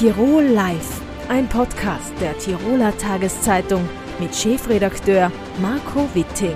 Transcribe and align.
Tirol 0.00 0.44
Live, 0.44 1.02
ein 1.28 1.46
Podcast 1.46 2.14
der 2.22 2.38
Tiroler 2.38 2.96
Tageszeitung 2.96 3.86
mit 4.18 4.34
Chefredakteur 4.34 5.30
Marco 5.60 6.08
Witte. 6.14 6.54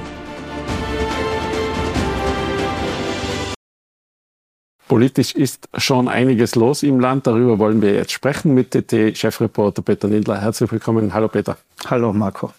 Politisch 4.89 5.35
ist 5.35 5.69
schon 5.77 6.09
einiges 6.09 6.55
los 6.55 6.83
im 6.83 6.99
Land. 7.01 7.27
Darüber 7.27 7.59
wollen 7.59 7.83
wir 7.83 7.93
jetzt 7.93 8.13
sprechen 8.13 8.55
mit 8.55 8.71
TT-Chefreporter 8.71 9.83
Peter 9.83 10.09
Lindler. 10.09 10.41
Herzlich 10.41 10.73
willkommen. 10.73 11.13
Hallo 11.13 11.29
Peter. 11.29 11.59
Hallo 11.85 12.15
Marco. 12.15 12.51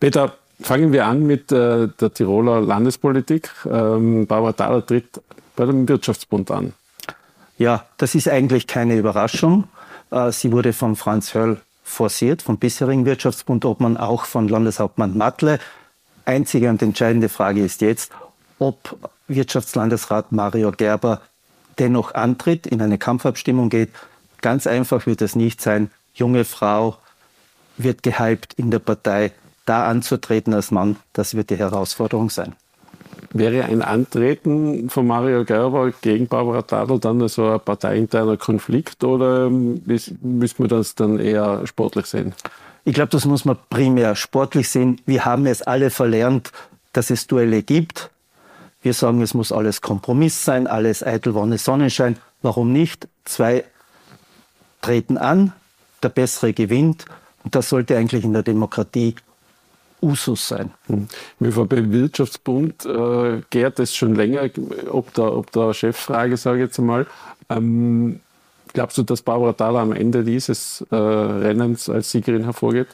Peter, 0.00 0.32
fangen 0.60 0.92
wir 0.92 1.06
an 1.06 1.24
mit 1.24 1.52
äh, 1.52 1.86
der 2.00 2.12
Tiroler 2.12 2.60
Landespolitik. 2.62 3.48
Ähm, 3.70 4.26
Barbara 4.26 4.54
Thaler 4.54 4.84
tritt 4.84 5.20
bei 5.54 5.66
dem 5.66 5.88
Wirtschaftsbund 5.88 6.50
an. 6.50 6.72
Ja, 7.58 7.86
das 7.96 8.16
ist 8.16 8.28
eigentlich 8.28 8.66
keine 8.66 8.96
Überraschung. 8.96 9.68
Äh, 10.10 10.32
sie 10.32 10.52
wurde 10.52 10.72
von 10.72 10.96
Franz 10.96 11.34
Höll 11.34 11.60
forciert, 11.82 12.42
vom 12.42 12.58
bisherigen 12.58 13.06
Wirtschaftsbundobmann, 13.06 13.96
auch 13.96 14.24
von 14.24 14.48
Landeshauptmann 14.48 15.16
Matle. 15.16 15.58
Einzige 16.24 16.68
und 16.68 16.82
entscheidende 16.82 17.28
Frage 17.28 17.64
ist 17.64 17.80
jetzt, 17.80 18.10
ob 18.58 18.98
Wirtschaftslandesrat 19.28 20.32
Mario 20.32 20.72
Gerber 20.72 21.20
dennoch 21.78 22.14
antritt, 22.14 22.66
in 22.66 22.82
eine 22.82 22.98
Kampfabstimmung 22.98 23.68
geht. 23.68 23.90
Ganz 24.40 24.66
einfach 24.66 25.06
wird 25.06 25.22
es 25.22 25.36
nicht 25.36 25.60
sein. 25.60 25.90
Junge 26.14 26.44
Frau 26.44 26.96
wird 27.76 28.02
gehypt 28.02 28.54
in 28.54 28.70
der 28.70 28.78
Partei. 28.78 29.32
Da 29.66 29.86
anzutreten 29.88 30.54
als 30.54 30.70
Mann, 30.70 30.96
das 31.12 31.34
wird 31.34 31.50
die 31.50 31.56
Herausforderung 31.56 32.30
sein. 32.30 32.54
Wäre 33.38 33.64
ein 33.64 33.82
Antreten 33.82 34.88
von 34.88 35.06
Mario 35.06 35.44
Gerber 35.44 35.92
gegen 36.00 36.26
Barbara 36.26 36.62
Tadel 36.62 36.98
dann 36.98 37.26
so 37.28 37.46
ein 37.48 37.60
parteiinterner 37.60 38.36
Konflikt 38.36 39.04
oder 39.04 39.50
müssen 39.50 40.18
wir 40.58 40.68
das 40.68 40.94
dann 40.94 41.18
eher 41.18 41.66
sportlich 41.66 42.06
sehen? 42.06 42.34
Ich 42.84 42.94
glaube, 42.94 43.10
das 43.10 43.24
muss 43.24 43.44
man 43.44 43.58
primär 43.68 44.14
sportlich 44.16 44.68
sehen. 44.68 45.00
Wir 45.06 45.24
haben 45.24 45.44
es 45.46 45.60
alle 45.60 45.90
verlernt, 45.90 46.52
dass 46.92 47.10
es 47.10 47.26
Duelle 47.26 47.62
gibt. 47.62 48.10
Wir 48.80 48.94
sagen, 48.94 49.20
es 49.20 49.34
muss 49.34 49.52
alles 49.52 49.80
Kompromiss 49.80 50.44
sein, 50.44 50.66
alles 50.66 51.02
eitel 51.04 51.34
Wonne 51.34 51.58
Sonnenschein. 51.58 52.16
Warum 52.42 52.72
nicht? 52.72 53.08
Zwei 53.24 53.64
treten 54.80 55.18
an, 55.18 55.52
der 56.02 56.10
Bessere 56.10 56.52
gewinnt. 56.52 57.04
Und 57.42 57.54
das 57.54 57.68
sollte 57.68 57.96
eigentlich 57.96 58.24
in 58.24 58.32
der 58.32 58.44
Demokratie 58.44 59.16
Usus 60.02 60.48
sein. 60.48 60.70
Hm. 60.86 61.08
Im 61.40 61.46
ÖVP-Wirtschaftsbund 61.46 62.84
äh, 62.86 63.42
gärt 63.50 63.78
es 63.78 63.94
schon 63.94 64.14
länger, 64.14 64.48
ob 64.90 65.12
der, 65.14 65.36
ob 65.36 65.50
der 65.52 65.72
Cheffrage, 65.72 66.36
sage 66.36 66.58
ich 66.58 66.64
jetzt 66.66 66.78
einmal. 66.78 67.06
Ähm, 67.48 68.20
glaubst 68.72 68.98
du, 68.98 69.02
dass 69.02 69.22
Barbara 69.22 69.52
Thaler 69.52 69.80
am 69.80 69.92
Ende 69.92 70.22
dieses 70.22 70.84
äh, 70.90 70.96
Rennens 70.96 71.88
als 71.88 72.10
Siegerin 72.10 72.44
hervorgeht? 72.44 72.88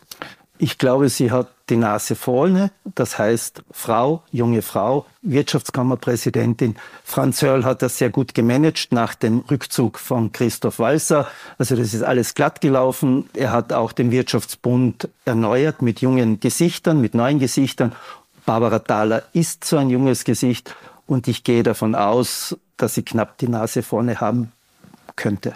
Ich 0.59 0.79
glaube, 0.79 1.09
sie 1.09 1.31
hat 1.31 1.49
die 1.71 1.77
Nase 1.77 2.15
vorne, 2.15 2.71
das 2.85 3.19
heißt 3.19 3.65
Frau, 3.71 4.23
junge 4.31 4.63
Frau, 4.63 5.07
Wirtschaftskammerpräsidentin. 5.23 6.77
Franz 7.03 7.43
Hörl 7.43 7.65
hat 7.65 7.83
das 7.83 7.99
sehr 7.99 8.11
gut 8.11 8.35
gemanagt 8.35 8.93
nach 8.93 9.15
dem 9.15 9.39
Rückzug 9.51 9.99
von 9.99 10.31
Christoph 10.31 10.79
Walser. 10.79 11.27
Also 11.59 11.75
das 11.75 11.95
ist 11.95 12.03
alles 12.03 12.35
glatt 12.35 12.61
gelaufen. 12.61 13.29
Er 13.35 13.51
hat 13.51 13.73
auch 13.73 13.93
den 13.93 14.11
Wirtschaftsbund 14.11 15.09
erneuert 15.25 15.83
mit 15.83 16.01
jungen 16.01 16.39
Gesichtern, 16.39 17.01
mit 17.01 17.15
neuen 17.15 17.39
Gesichtern. 17.39 17.93
Barbara 18.45 18.81
Thaler 18.81 19.23
ist 19.33 19.65
so 19.65 19.79
ein 19.79 19.89
junges 19.89 20.25
Gesicht 20.25 20.77
und 21.07 21.27
ich 21.27 21.45
gehe 21.45 21.63
davon 21.63 21.95
aus, 21.95 22.57
dass 22.77 22.95
sie 22.95 23.03
knapp 23.03 23.39
die 23.39 23.49
Nase 23.49 23.83
vorne 23.83 24.21
haben 24.21 24.53
könnte. 25.17 25.55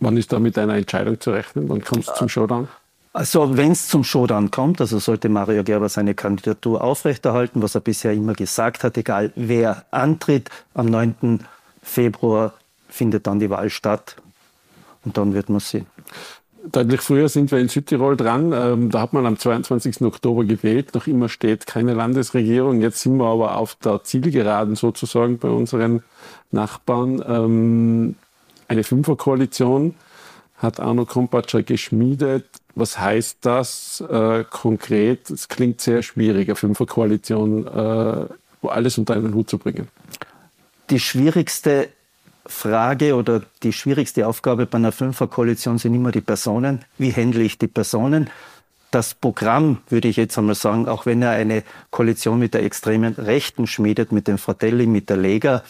Wann 0.00 0.16
ist 0.16 0.32
da 0.32 0.38
mit 0.38 0.58
einer 0.58 0.74
Entscheidung 0.74 1.20
zu 1.20 1.30
rechnen? 1.30 1.68
Wann 1.68 1.82
kommt 1.84 2.08
es 2.08 2.14
zum 2.14 2.28
Showdown? 2.28 2.68
Also 3.14 3.58
wenn 3.58 3.72
es 3.72 3.88
zum 3.88 4.04
Showdown 4.04 4.50
kommt, 4.50 4.80
also 4.80 4.98
sollte 4.98 5.28
Mario 5.28 5.64
Gerber 5.64 5.90
seine 5.90 6.14
Kandidatur 6.14 6.82
aufrechterhalten, 6.82 7.62
was 7.62 7.74
er 7.74 7.82
bisher 7.82 8.12
immer 8.12 8.32
gesagt 8.32 8.84
hat, 8.84 8.96
egal 8.96 9.32
wer 9.36 9.84
antritt, 9.90 10.48
am 10.72 10.86
9. 10.86 11.40
Februar 11.82 12.54
findet 12.88 13.26
dann 13.26 13.38
die 13.38 13.50
Wahl 13.50 13.68
statt 13.68 14.16
und 15.04 15.18
dann 15.18 15.34
wird 15.34 15.50
man 15.50 15.60
sehen. 15.60 15.86
Deutlich 16.64 17.00
früher 17.00 17.28
sind 17.28 17.50
wir 17.50 17.58
in 17.58 17.68
Südtirol 17.68 18.16
dran. 18.16 18.52
Ähm, 18.52 18.90
da 18.90 19.00
hat 19.00 19.12
man 19.12 19.26
am 19.26 19.36
22. 19.36 20.02
Oktober 20.02 20.44
gewählt. 20.44 20.94
Noch 20.94 21.08
immer 21.08 21.28
steht 21.28 21.66
keine 21.66 21.92
Landesregierung. 21.92 22.80
Jetzt 22.80 23.00
sind 23.00 23.16
wir 23.16 23.26
aber 23.26 23.56
auf 23.56 23.74
der 23.74 24.04
Zielgeraden 24.04 24.76
sozusagen 24.76 25.38
bei 25.38 25.48
unseren 25.48 26.04
Nachbarn. 26.52 27.20
Ähm, 27.26 28.14
eine 28.68 28.84
Fünferkoalition 28.84 29.96
hat 30.56 30.78
Arno 30.78 31.04
Kompatscher 31.04 31.64
geschmiedet. 31.64 32.46
Was 32.74 32.98
heißt 32.98 33.38
das 33.42 34.02
äh, 34.08 34.44
konkret? 34.48 35.30
Es 35.30 35.48
klingt 35.48 35.80
sehr 35.80 36.02
schwierig, 36.02 36.48
eine 36.48 36.56
Fünferkoalition, 36.56 37.66
äh, 37.66 38.68
alles 38.68 38.98
unter 38.98 39.14
einen 39.14 39.34
Hut 39.34 39.50
zu 39.50 39.58
bringen. 39.58 39.88
Die 40.90 41.00
schwierigste 41.00 41.88
Frage 42.46 43.14
oder 43.14 43.42
die 43.62 43.72
schwierigste 43.72 44.26
Aufgabe 44.26 44.66
bei 44.66 44.78
einer 44.78 44.92
Fünferkoalition 44.92 45.78
sind 45.78 45.94
immer 45.94 46.12
die 46.12 46.20
Personen. 46.20 46.84
Wie 46.98 47.12
handle 47.12 47.42
ich 47.42 47.58
die 47.58 47.68
Personen? 47.68 48.30
Das 48.90 49.14
Programm, 49.14 49.78
würde 49.88 50.08
ich 50.08 50.16
jetzt 50.16 50.36
einmal 50.36 50.54
sagen, 50.54 50.86
auch 50.86 51.06
wenn 51.06 51.22
er 51.22 51.30
eine 51.30 51.62
Koalition 51.90 52.38
mit 52.38 52.54
der 52.54 52.62
extremen 52.62 53.14
Rechten 53.14 53.66
schmiedet, 53.66 54.12
mit 54.12 54.28
dem 54.28 54.38
Fratelli, 54.38 54.86
mit 54.86 55.08
der 55.08 55.16
Lega, 55.16 55.62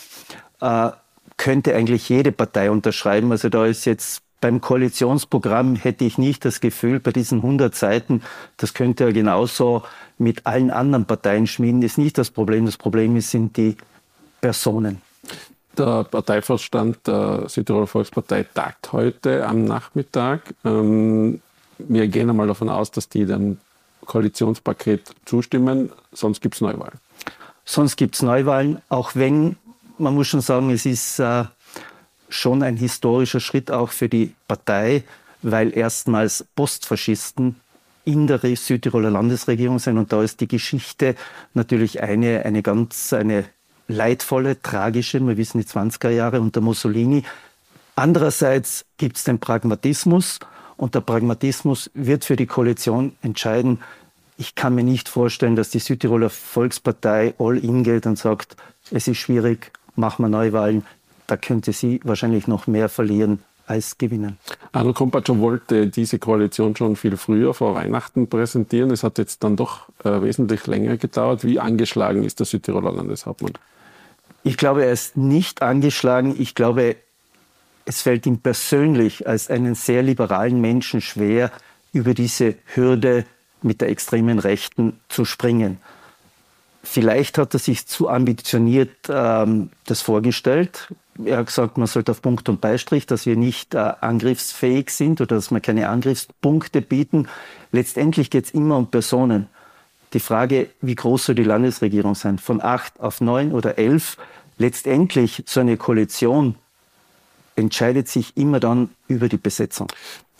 äh, 0.60 0.90
könnte 1.36 1.74
eigentlich 1.74 2.08
jede 2.08 2.32
Partei 2.32 2.70
unterschreiben. 2.70 3.30
Also 3.32 3.48
da 3.48 3.66
ist 3.66 3.84
jetzt 3.84 4.22
beim 4.42 4.60
Koalitionsprogramm 4.60 5.76
hätte 5.76 6.04
ich 6.04 6.18
nicht 6.18 6.44
das 6.44 6.60
Gefühl, 6.60 6.98
bei 6.98 7.12
diesen 7.12 7.38
100 7.38 7.74
Seiten, 7.74 8.22
das 8.56 8.74
könnte 8.74 9.04
er 9.04 9.12
genauso 9.12 9.84
mit 10.18 10.46
allen 10.46 10.72
anderen 10.72 11.06
Parteien 11.06 11.46
schmieden, 11.46 11.80
ist 11.82 11.96
nicht 11.96 12.18
das 12.18 12.30
Problem. 12.30 12.66
Das 12.66 12.76
Problem 12.76 13.18
sind 13.20 13.56
die 13.56 13.76
Personen. 14.40 15.00
Der 15.78 16.04
Parteivorstand 16.04 17.06
der 17.06 17.48
Südtiroler 17.48 17.86
Volkspartei 17.86 18.44
tagt 18.52 18.92
heute 18.92 19.46
am 19.46 19.64
Nachmittag. 19.64 20.54
Ähm, 20.64 21.40
wir 21.78 22.08
gehen 22.08 22.28
einmal 22.28 22.48
davon 22.48 22.68
aus, 22.68 22.90
dass 22.90 23.08
die 23.08 23.24
dem 23.24 23.58
Koalitionspaket 24.04 25.14
zustimmen, 25.24 25.92
sonst 26.12 26.40
gibt 26.40 26.56
es 26.56 26.60
Neuwahlen. 26.60 26.98
Sonst 27.64 27.96
gibt 27.96 28.16
es 28.16 28.22
Neuwahlen, 28.22 28.82
auch 28.88 29.12
wenn, 29.14 29.56
man 29.98 30.14
muss 30.14 30.26
schon 30.26 30.40
sagen, 30.40 30.70
es 30.70 30.84
ist 30.84 31.20
äh, 31.20 31.44
schon 32.32 32.62
ein 32.62 32.76
historischer 32.76 33.40
Schritt 33.40 33.70
auch 33.70 33.90
für 33.90 34.08
die 34.08 34.34
Partei, 34.48 35.04
weil 35.42 35.76
erstmals 35.76 36.44
Postfaschisten 36.54 37.56
in 38.04 38.26
der 38.26 38.40
Südtiroler 38.56 39.10
Landesregierung 39.10 39.78
sind. 39.78 39.98
Und 39.98 40.12
da 40.12 40.22
ist 40.22 40.40
die 40.40 40.48
Geschichte 40.48 41.14
natürlich 41.54 42.02
eine, 42.02 42.44
eine 42.44 42.62
ganz 42.62 43.12
eine 43.12 43.44
leidvolle, 43.88 44.60
tragische. 44.60 45.20
Wir 45.20 45.36
wissen 45.36 45.60
die 45.60 45.66
20er 45.66 46.10
Jahre 46.10 46.40
unter 46.40 46.60
Mussolini. 46.60 47.24
Andererseits 47.94 48.84
gibt 48.96 49.18
es 49.18 49.24
den 49.24 49.38
Pragmatismus. 49.38 50.40
Und 50.76 50.94
der 50.94 51.00
Pragmatismus 51.00 51.90
wird 51.94 52.24
für 52.24 52.36
die 52.36 52.46
Koalition 52.46 53.14
entscheiden. 53.22 53.80
Ich 54.36 54.54
kann 54.56 54.74
mir 54.74 54.82
nicht 54.82 55.08
vorstellen, 55.08 55.54
dass 55.54 55.70
die 55.70 55.78
Südtiroler 55.78 56.30
Volkspartei 56.30 57.34
all 57.38 57.58
in 57.58 57.84
geht 57.84 58.06
und 58.06 58.18
sagt, 58.18 58.56
es 58.90 59.06
ist 59.06 59.18
schwierig, 59.18 59.70
machen 59.94 60.24
wir 60.24 60.28
Neuwahlen 60.28 60.84
da 61.32 61.38
könnte 61.38 61.72
sie 61.72 61.98
wahrscheinlich 62.04 62.46
noch 62.46 62.66
mehr 62.66 62.90
verlieren 62.90 63.42
als 63.66 63.96
gewinnen. 63.96 64.36
Arno 64.72 64.92
Kompatscher 64.92 65.38
wollte 65.38 65.86
diese 65.86 66.18
Koalition 66.18 66.76
schon 66.76 66.94
viel 66.94 67.16
früher 67.16 67.54
vor 67.54 67.74
Weihnachten 67.74 68.28
präsentieren. 68.28 68.90
Es 68.90 69.02
hat 69.02 69.16
jetzt 69.16 69.42
dann 69.42 69.56
doch 69.56 69.88
äh, 70.04 70.20
wesentlich 70.20 70.66
länger 70.66 70.98
gedauert. 70.98 71.42
Wie 71.42 71.58
angeschlagen 71.58 72.22
ist 72.22 72.40
der 72.40 72.44
Südtiroler 72.44 72.92
Landeshauptmann? 72.92 73.54
Ich 74.44 74.58
glaube, 74.58 74.84
er 74.84 74.92
ist 74.92 75.16
nicht 75.16 75.62
angeschlagen. 75.62 76.34
Ich 76.38 76.54
glaube, 76.54 76.96
es 77.86 78.02
fällt 78.02 78.26
ihm 78.26 78.38
persönlich 78.38 79.26
als 79.26 79.48
einen 79.48 79.74
sehr 79.74 80.02
liberalen 80.02 80.60
Menschen 80.60 81.00
schwer, 81.00 81.50
über 81.94 82.12
diese 82.12 82.56
Hürde 82.74 83.24
mit 83.62 83.80
der 83.80 83.88
extremen 83.88 84.38
Rechten 84.38 85.00
zu 85.08 85.24
springen. 85.24 85.78
Vielleicht 86.82 87.38
hat 87.38 87.54
er 87.54 87.60
sich 87.60 87.86
zu 87.86 88.08
ambitioniert 88.08 88.90
ähm, 89.08 89.70
das 89.86 90.00
vorgestellt 90.00 90.88
er 91.24 91.38
hat 91.38 91.46
gesagt, 91.46 91.78
man 91.78 91.86
sollte 91.86 92.12
auf 92.12 92.22
Punkt 92.22 92.48
und 92.48 92.60
Beistrich, 92.60 93.06
dass 93.06 93.26
wir 93.26 93.36
nicht 93.36 93.74
äh, 93.74 93.78
angriffsfähig 94.00 94.90
sind 94.90 95.20
oder 95.20 95.36
dass 95.36 95.50
wir 95.50 95.60
keine 95.60 95.88
Angriffspunkte 95.88 96.80
bieten. 96.80 97.28
Letztendlich 97.70 98.30
geht 98.30 98.46
es 98.46 98.50
immer 98.52 98.76
um 98.76 98.86
Personen. 98.86 99.48
Die 100.12 100.20
Frage, 100.20 100.70
wie 100.80 100.94
groß 100.94 101.26
soll 101.26 101.34
die 101.34 101.44
Landesregierung 101.44 102.14
sein? 102.14 102.38
Von 102.38 102.62
acht 102.62 103.00
auf 103.00 103.20
neun 103.20 103.52
oder 103.52 103.78
elf? 103.78 104.16
Letztendlich 104.58 105.44
so 105.46 105.60
eine 105.60 105.76
Koalition 105.76 106.56
entscheidet 107.56 108.08
sich 108.08 108.36
immer 108.36 108.60
dann 108.60 108.90
über 109.08 109.28
die 109.28 109.38
Besetzung. 109.38 109.88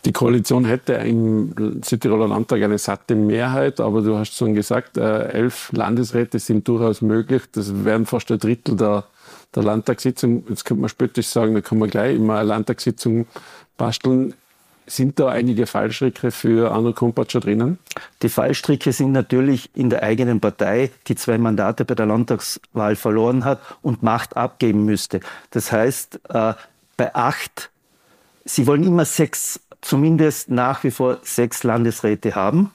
Die 0.05 0.11
Koalition 0.11 0.65
hätte 0.65 0.93
im 0.93 1.81
Südtiroler 1.83 2.27
Landtag 2.27 2.61
eine 2.61 2.77
satte 2.77 3.15
Mehrheit, 3.15 3.79
aber 3.79 4.01
du 4.01 4.17
hast 4.17 4.35
schon 4.35 4.53
gesagt, 4.53 4.97
äh, 4.97 5.29
elf 5.29 5.71
Landesräte 5.71 6.39
sind 6.39 6.67
durchaus 6.67 7.01
möglich. 7.01 7.43
Das 7.53 7.85
wären 7.85 8.05
fast 8.05 8.31
ein 8.31 8.39
Drittel 8.39 8.75
der 8.75 9.05
der 9.55 9.63
Landtagssitzung, 9.63 10.43
jetzt 10.49 10.65
könnte 10.65 10.81
man 10.81 10.89
spöttisch 10.89 11.27
sagen, 11.27 11.53
da 11.53 11.61
kann 11.61 11.77
man 11.77 11.89
gleich 11.89 12.15
immer 12.15 12.37
eine 12.37 12.47
Landtagssitzung 12.47 13.27
basteln. 13.77 14.33
Sind 14.85 15.17
da 15.17 15.29
einige 15.29 15.65
Fallstricke 15.65 16.31
für 16.31 16.71
Arno 16.71 16.91
Kumpatscher 16.91 17.39
drinnen? 17.39 17.79
Die 18.21 18.27
Fallstricke 18.27 18.91
sind 18.91 19.13
natürlich 19.13 19.69
in 19.75 19.89
der 19.89 20.03
eigenen 20.03 20.41
Partei, 20.41 20.91
die 21.07 21.15
zwei 21.15 21.37
Mandate 21.37 21.85
bei 21.85 21.95
der 21.95 22.05
Landtagswahl 22.05 22.97
verloren 22.97 23.45
hat 23.45 23.61
und 23.81 24.03
Macht 24.03 24.35
abgeben 24.35 24.83
müsste. 24.83 25.21
Das 25.51 25.71
heißt, 25.71 26.19
äh, 26.29 26.53
bei 26.97 27.15
acht, 27.15 27.69
sie 28.43 28.67
wollen 28.67 28.83
immer 28.83 29.05
sechs, 29.05 29.61
zumindest 29.83 30.49
nach 30.49 30.83
wie 30.83 30.91
vor 30.91 31.19
sechs 31.21 31.63
Landesräte 31.63 32.35
haben. 32.35 32.71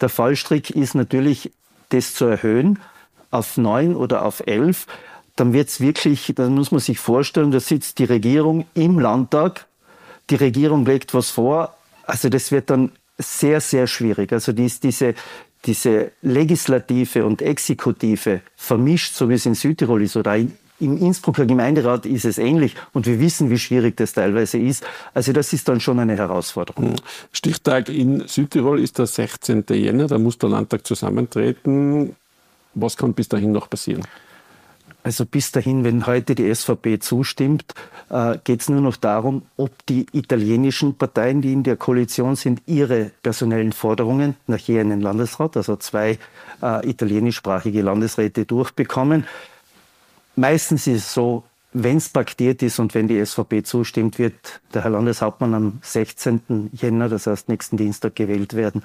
Der 0.00 0.08
Fallstrick 0.08 0.70
ist 0.70 0.94
natürlich, 0.94 1.52
das 1.88 2.14
zu 2.14 2.26
erhöhen 2.26 2.78
auf 3.30 3.56
neun 3.56 3.96
oder 3.96 4.24
auf 4.24 4.42
elf. 4.46 4.86
Dann 5.36 5.52
wird 5.52 5.68
es 5.68 5.80
wirklich, 5.80 6.32
dann 6.36 6.54
muss 6.54 6.70
man 6.70 6.80
sich 6.80 6.98
vorstellen, 6.98 7.50
da 7.50 7.60
sitzt 7.60 7.98
die 7.98 8.04
Regierung 8.04 8.66
im 8.74 8.98
Landtag 8.98 9.66
die 10.30 10.36
Regierung 10.36 10.84
legt 10.84 11.14
was 11.14 11.30
vor. 11.30 11.76
Also 12.06 12.28
das 12.28 12.50
wird 12.52 12.70
dann 12.70 12.92
sehr, 13.18 13.60
sehr 13.60 13.86
schwierig. 13.86 14.32
Also 14.32 14.52
dies, 14.52 14.80
diese, 14.80 15.14
diese 15.64 16.12
Legislative 16.22 17.24
und 17.24 17.42
Exekutive 17.42 18.40
vermischt, 18.56 19.14
so 19.14 19.28
wie 19.28 19.34
es 19.34 19.46
in 19.46 19.54
Südtirol 19.54 20.02
ist 20.02 20.16
oder 20.16 20.36
in, 20.36 20.52
im 20.82 20.98
Innsbrucker 20.98 21.46
Gemeinderat 21.46 22.04
ist 22.06 22.24
es 22.24 22.38
ähnlich 22.38 22.74
und 22.92 23.06
wir 23.06 23.20
wissen, 23.20 23.50
wie 23.50 23.58
schwierig 23.58 23.96
das 23.96 24.12
teilweise 24.12 24.58
ist. 24.58 24.84
Also 25.14 25.32
das 25.32 25.52
ist 25.52 25.68
dann 25.68 25.80
schon 25.80 25.98
eine 25.98 26.16
Herausforderung. 26.16 26.90
Hm. 26.90 26.96
Stichtag 27.32 27.88
in 27.88 28.26
Südtirol 28.26 28.80
ist 28.80 28.98
der 28.98 29.06
16. 29.06 29.64
Jänner, 29.70 30.08
da 30.08 30.18
muss 30.18 30.38
der 30.38 30.50
Landtag 30.50 30.86
zusammentreten. 30.86 32.16
Was 32.74 32.96
kann 32.96 33.14
bis 33.14 33.28
dahin 33.28 33.52
noch 33.52 33.68
passieren? 33.70 34.02
Also 35.04 35.26
bis 35.26 35.50
dahin, 35.50 35.82
wenn 35.82 36.06
heute 36.06 36.34
die 36.36 36.54
SVP 36.54 37.00
zustimmt, 37.00 37.74
äh, 38.08 38.38
geht 38.44 38.60
es 38.60 38.68
nur 38.68 38.80
noch 38.80 38.96
darum, 38.96 39.42
ob 39.56 39.84
die 39.86 40.06
italienischen 40.12 40.96
Parteien, 40.96 41.42
die 41.42 41.52
in 41.52 41.64
der 41.64 41.76
Koalition 41.76 42.36
sind, 42.36 42.62
ihre 42.66 43.10
personellen 43.22 43.72
Forderungen 43.72 44.36
nach 44.46 44.58
je 44.58 44.78
einen 44.78 45.00
Landesrat, 45.00 45.56
also 45.56 45.74
zwei 45.76 46.18
äh, 46.62 46.88
italienischsprachige 46.88 47.82
Landesräte 47.82 48.44
durchbekommen. 48.46 49.26
Meistens 50.36 50.86
ist 50.86 51.04
es 51.04 51.14
so, 51.14 51.44
wenn 51.74 51.96
es 51.96 52.08
paktiert 52.08 52.62
ist 52.62 52.78
und 52.78 52.94
wenn 52.94 53.08
die 53.08 53.24
SVP 53.24 53.62
zustimmt, 53.62 54.18
wird 54.18 54.34
der 54.74 54.84
Herr 54.84 54.90
Landeshauptmann 54.90 55.54
am 55.54 55.78
16. 55.82 56.70
Jänner, 56.72 57.08
das 57.08 57.26
heißt 57.26 57.48
nächsten 57.48 57.76
Dienstag, 57.76 58.14
gewählt 58.14 58.54
werden. 58.54 58.82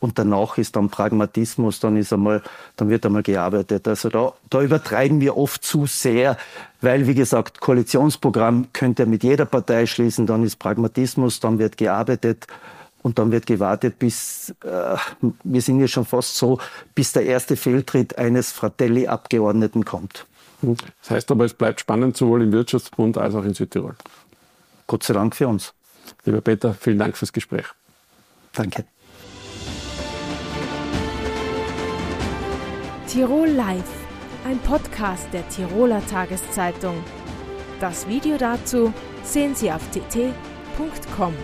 Und 0.00 0.18
danach 0.20 0.58
ist 0.58 0.76
dann 0.76 0.90
Pragmatismus, 0.90 1.80
dann 1.80 1.96
ist 1.96 2.12
einmal, 2.12 2.42
dann 2.76 2.88
wird 2.88 3.04
einmal 3.04 3.24
gearbeitet. 3.24 3.88
Also 3.88 4.08
da, 4.08 4.32
da 4.48 4.62
übertreiben 4.62 5.20
wir 5.20 5.36
oft 5.36 5.64
zu 5.64 5.86
sehr, 5.86 6.36
weil, 6.80 7.08
wie 7.08 7.14
gesagt, 7.14 7.60
Koalitionsprogramm 7.60 8.68
könnte 8.72 9.06
mit 9.06 9.24
jeder 9.24 9.44
Partei 9.44 9.86
schließen, 9.86 10.26
dann 10.26 10.44
ist 10.44 10.60
Pragmatismus, 10.60 11.40
dann 11.40 11.58
wird 11.58 11.76
gearbeitet 11.76 12.46
und 13.02 13.18
dann 13.18 13.32
wird 13.32 13.46
gewartet, 13.46 13.98
bis, 13.98 14.54
äh, 14.64 14.96
wir 15.42 15.62
sind 15.62 15.80
ja 15.80 15.88
schon 15.88 16.04
fast 16.04 16.36
so, 16.36 16.60
bis 16.94 17.12
der 17.12 17.26
erste 17.26 17.56
Fehltritt 17.56 18.18
eines 18.18 18.52
Fratelli-Abgeordneten 18.52 19.84
kommt. 19.84 20.27
Das 20.60 21.10
heißt 21.10 21.30
aber, 21.30 21.44
es 21.44 21.54
bleibt 21.54 21.80
spannend 21.80 22.16
sowohl 22.16 22.42
im 22.42 22.52
Wirtschaftsbund 22.52 23.16
als 23.18 23.34
auch 23.34 23.44
in 23.44 23.54
Südtirol. 23.54 23.94
Gott 24.86 25.02
sei 25.02 25.14
Dank 25.14 25.36
für 25.36 25.48
uns. 25.48 25.74
Lieber 26.24 26.40
Peter, 26.40 26.74
vielen 26.74 26.98
Dank 26.98 27.16
fürs 27.16 27.32
Gespräch. 27.32 27.66
Danke. 28.54 28.84
Tirol 33.06 33.48
Live, 33.48 33.90
ein 34.44 34.58
Podcast 34.58 35.28
der 35.32 35.48
Tiroler 35.48 36.04
Tageszeitung. 36.06 37.02
Das 37.80 38.06
Video 38.08 38.36
dazu 38.36 38.92
sehen 39.22 39.54
Sie 39.54 39.70
auf 39.70 39.82
tt.com. 39.92 41.34